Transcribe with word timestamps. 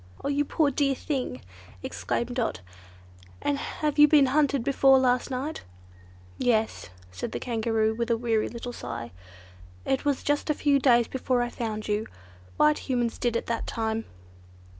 "Oh! 0.23 0.29
you 0.29 0.43
poor 0.45 0.71
dear 0.71 0.95
thing!" 0.95 1.43
exclaimed 1.83 2.33
Dot, 2.35 2.61
"and 3.39 3.59
have 3.59 3.99
you 3.99 4.07
been 4.07 4.25
hunted 4.25 4.63
before 4.63 4.97
last 4.97 5.29
night?" 5.29 5.61
"Yes," 6.39 6.89
said 7.11 7.33
the 7.33 7.39
Kangaroo 7.39 7.93
with 7.93 8.09
a 8.09 8.15
little 8.15 8.23
weary 8.23 8.49
sigh. 8.73 9.11
"It 9.85 10.03
was 10.03 10.23
just 10.23 10.49
a 10.49 10.55
few 10.55 10.79
days 10.79 11.07
before 11.07 11.43
I 11.43 11.49
found 11.49 11.87
you. 11.87 12.07
White 12.57 12.79
Humans 12.89 13.19
did 13.19 13.35
it 13.35 13.45
that 13.45 13.67
time." 13.67 14.05